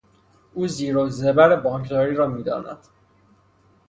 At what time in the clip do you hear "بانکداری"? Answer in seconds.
1.55-2.15